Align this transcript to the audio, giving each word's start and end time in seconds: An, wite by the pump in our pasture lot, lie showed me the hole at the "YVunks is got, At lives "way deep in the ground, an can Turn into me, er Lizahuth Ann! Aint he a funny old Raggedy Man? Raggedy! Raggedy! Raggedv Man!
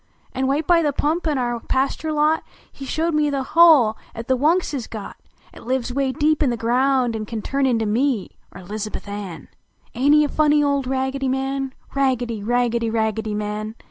An, 0.33 0.47
wite 0.47 0.65
by 0.65 0.81
the 0.81 0.91
pump 0.91 1.27
in 1.27 1.37
our 1.37 1.59
pasture 1.59 2.11
lot, 2.11 2.41
lie 2.79 2.87
showed 2.87 3.13
me 3.13 3.29
the 3.29 3.43
hole 3.53 3.95
at 4.15 4.27
the 4.27 4.35
"YVunks 4.35 4.73
is 4.73 4.87
got, 4.87 5.15
At 5.53 5.67
lives 5.67 5.93
"way 5.93 6.11
deep 6.11 6.41
in 6.41 6.49
the 6.49 6.57
ground, 6.57 7.15
an 7.15 7.27
can 7.27 7.43
Turn 7.43 7.67
into 7.67 7.85
me, 7.85 8.31
er 8.55 8.63
Lizahuth 8.63 9.07
Ann! 9.07 9.47
Aint 9.93 10.15
he 10.15 10.23
a 10.23 10.27
funny 10.27 10.63
old 10.63 10.87
Raggedy 10.87 11.27
Man? 11.29 11.75
Raggedy! 11.93 12.41
Raggedy! 12.41 12.89
Raggedv 12.89 13.35
Man! 13.35 13.75